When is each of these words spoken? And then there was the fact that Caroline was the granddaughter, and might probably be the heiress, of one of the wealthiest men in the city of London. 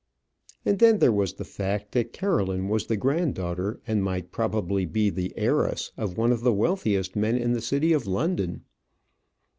And 0.65 0.79
then 0.79 0.97
there 0.97 1.11
was 1.11 1.33
the 1.35 1.43
fact 1.45 1.91
that 1.91 2.11
Caroline 2.11 2.69
was 2.69 2.87
the 2.87 2.97
granddaughter, 2.97 3.79
and 3.85 4.03
might 4.03 4.31
probably 4.31 4.83
be 4.83 5.11
the 5.11 5.31
heiress, 5.37 5.91
of 5.95 6.17
one 6.17 6.31
of 6.31 6.41
the 6.41 6.51
wealthiest 6.53 7.15
men 7.15 7.35
in 7.37 7.53
the 7.53 7.61
city 7.61 7.93
of 7.93 8.07
London. 8.07 8.63